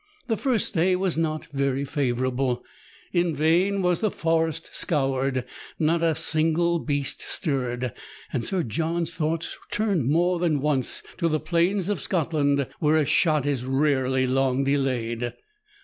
The 0.25 0.35
first 0.35 0.73
day 0.73 0.95
was 0.95 1.15
not 1.15 1.45
very 1.53 1.85
favourable. 1.85 2.63
In 3.13 3.35
vain 3.35 3.83
was 3.83 3.99
the 3.99 4.09
forest 4.09 4.71
scoured; 4.73 5.45
not 5.77 6.01
a 6.01 6.15
single 6.15 6.79
beast 6.79 7.21
stirred, 7.21 7.93
and 8.33 8.43
Sir 8.43 8.63
John's 8.63 9.13
thoughts 9.13 9.55
turned 9.69 10.09
more 10.09 10.39
than 10.39 10.59
once 10.59 11.03
to 11.17 11.27
the 11.27 11.39
plains 11.39 11.87
of 11.87 12.01
Scotland, 12.01 12.65
where 12.79 12.97
a 12.97 13.05
shot 13.05 13.45
is 13.45 13.63
rarely 13.63 14.25
long 14.25 14.63
delayed. 14.63 15.33